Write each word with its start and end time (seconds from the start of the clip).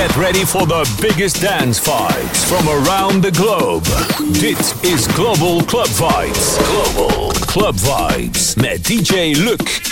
Get 0.00 0.16
ready 0.16 0.46
for 0.46 0.64
the 0.64 0.90
biggest 0.98 1.42
dance 1.42 1.78
vibes 1.78 2.42
from 2.46 2.66
around 2.68 3.22
the 3.22 3.30
globe. 3.30 3.84
Dit 4.32 4.74
is 4.82 5.06
Global 5.06 5.62
Club 5.64 5.88
Vibes. 5.88 6.56
Global 6.64 7.30
Club 7.46 7.74
Vibes 7.74 8.56
met 8.56 8.82
DJ 8.82 9.36
Luc. 9.36 9.89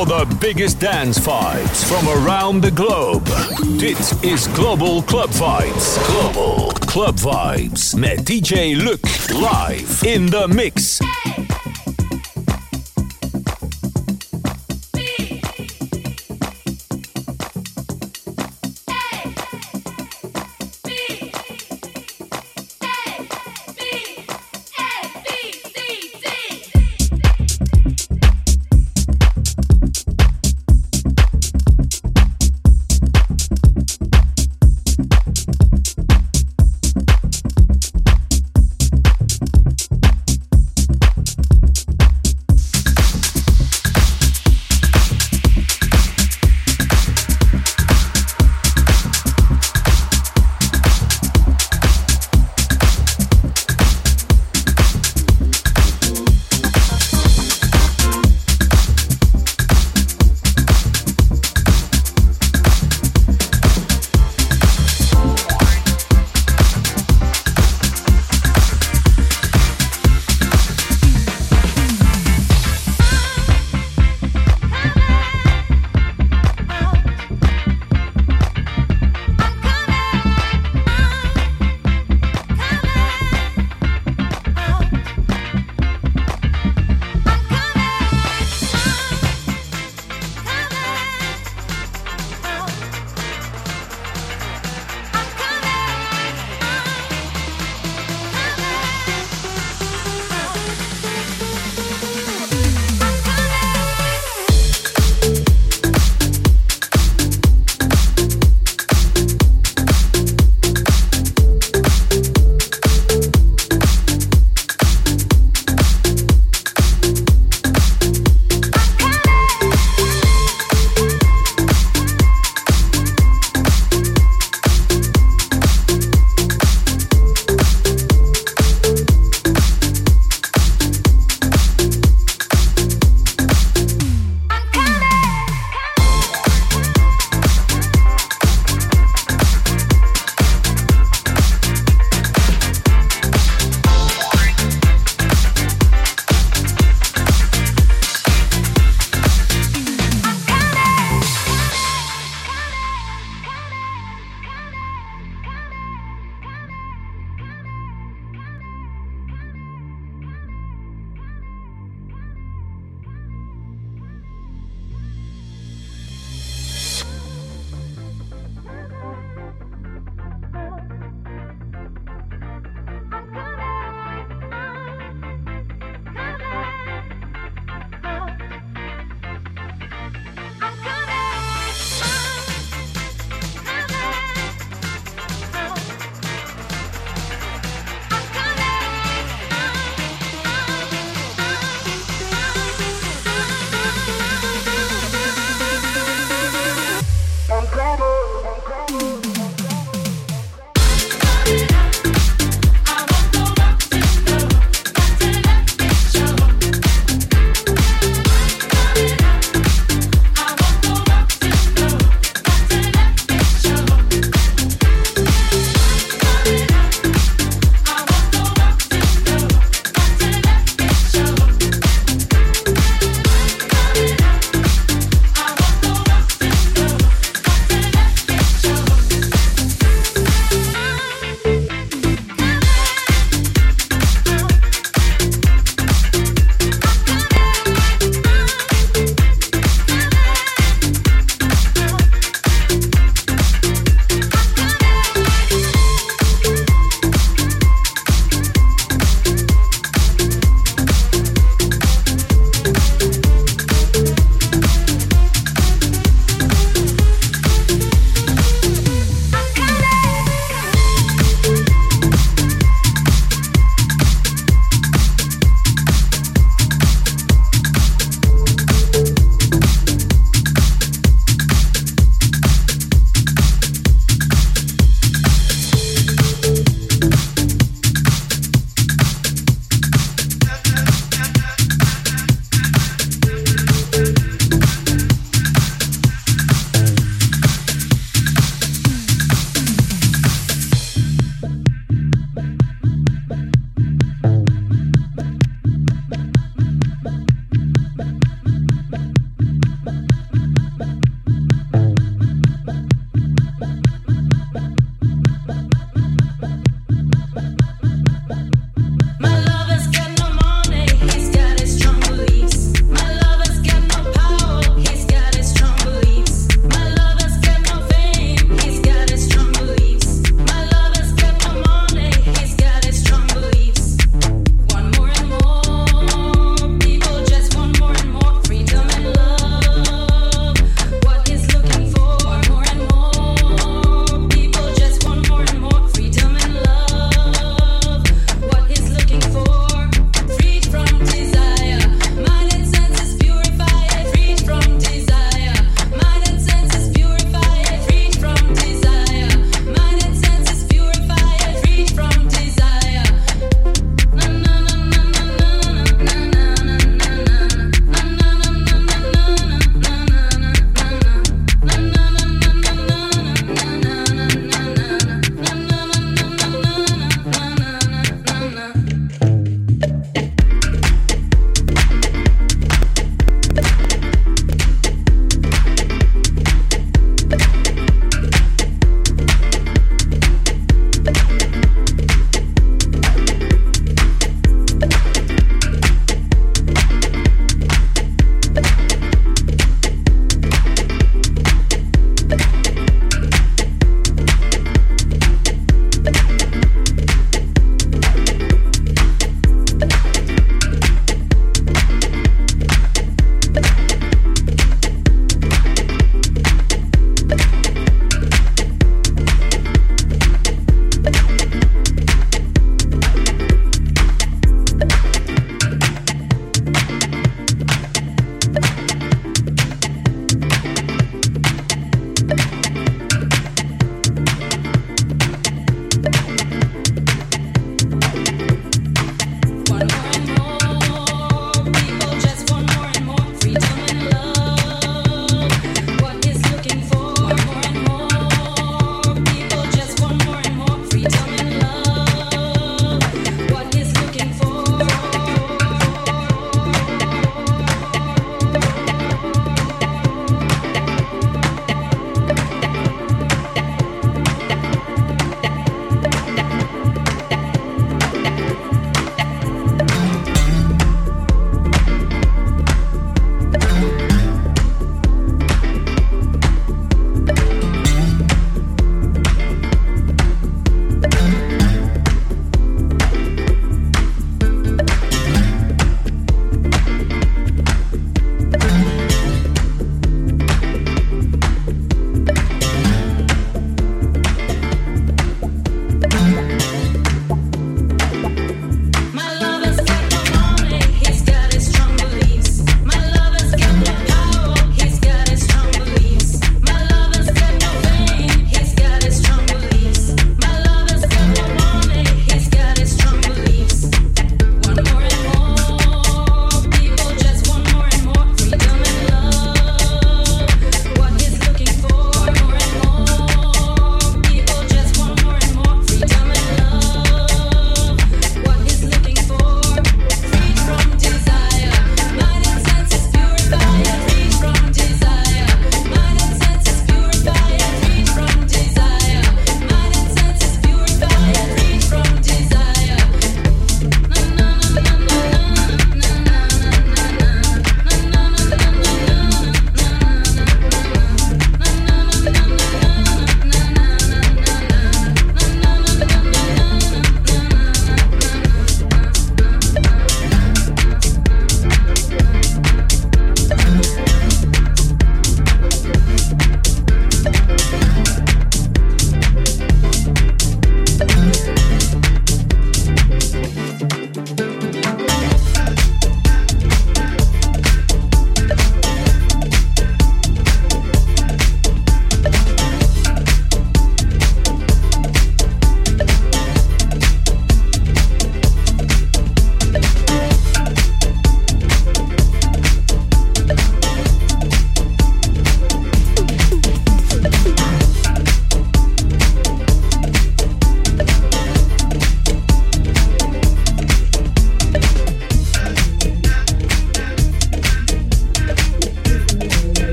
For 0.00 0.06
the 0.06 0.36
biggest 0.40 0.80
dance 0.80 1.18
vibes 1.18 1.84
from 1.84 2.08
around 2.08 2.62
the 2.62 2.70
globe. 2.70 3.24
Dit 3.78 4.24
is 4.24 4.46
Global 4.54 5.02
Club 5.02 5.30
Vibes. 5.30 5.98
Global 6.06 6.72
Club 6.86 7.16
Vibes 7.16 7.94
met 7.94 8.24
DJ 8.24 8.76
Luc 8.76 9.00
live 9.30 10.02
in 10.04 10.30
the 10.30 10.48
mix. 10.48 11.09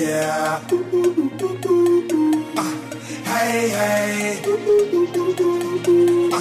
yeah. 0.00 0.60
Uh, 2.56 2.72
hey, 3.24 3.68
hey. 3.70 4.42
Uh, 6.32 6.40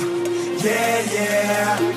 yeah, 0.64 1.14
yeah. 1.14 1.90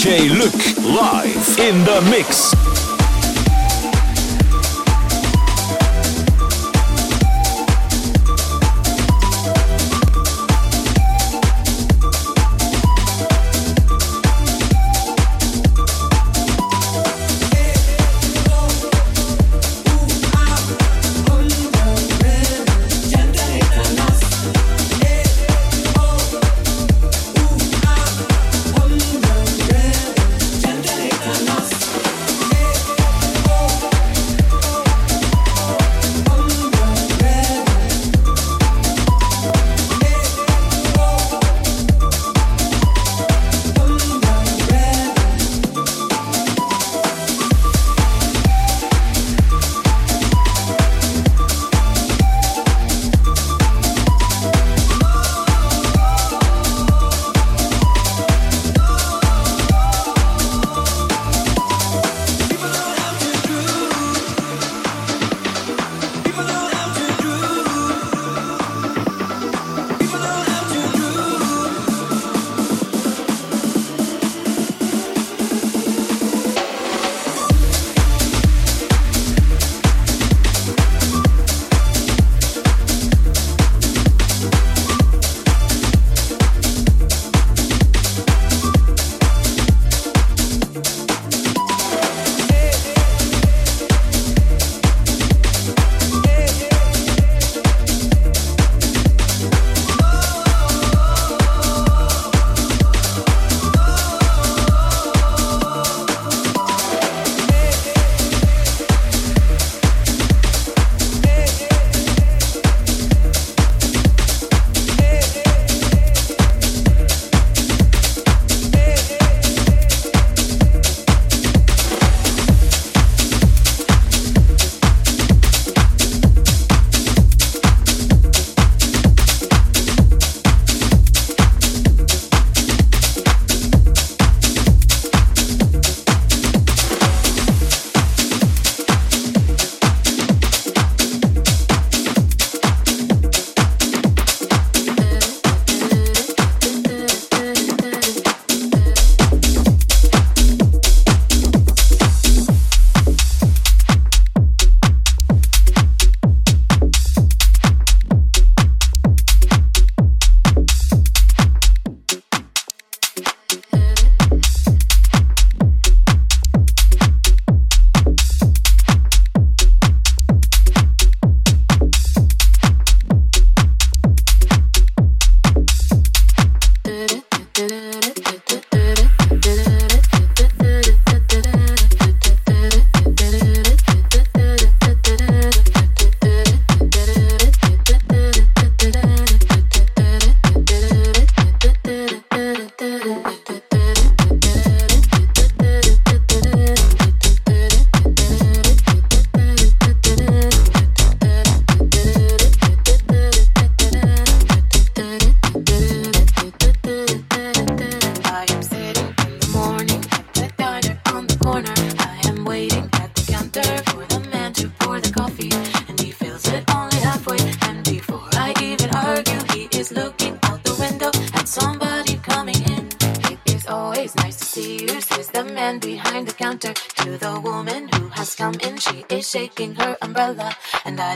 DJ 0.00 0.30
Luc 0.30 0.54
live 0.82 1.58
in 1.58 1.84
the 1.84 2.00
mix. 2.10 2.59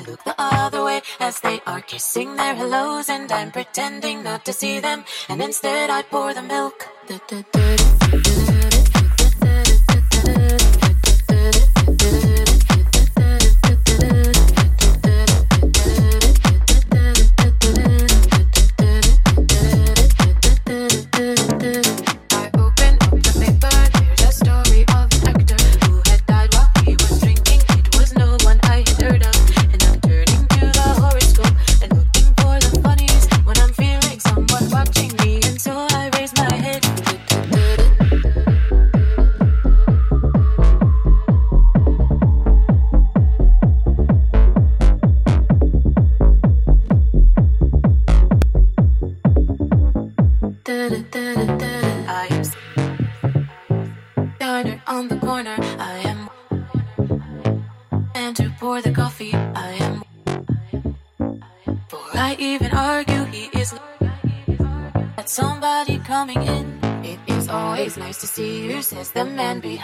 Look 0.06 0.24
the 0.24 0.34
other 0.38 0.84
way 0.84 1.00
as 1.20 1.40
they 1.40 1.60
are 1.66 1.80
kissing 1.80 2.36
their 2.36 2.54
hellos. 2.54 3.08
And 3.08 3.30
I'm 3.32 3.50
pretending 3.50 4.22
not 4.22 4.44
to 4.44 4.52
see 4.52 4.80
them. 4.80 5.04
And 5.28 5.40
instead 5.40 5.90
I 5.90 6.02
pour 6.02 6.34
the 6.34 6.42
milk. 6.42 6.88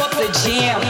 up 0.00 0.12
the 0.12 0.28
jam. 0.44 0.87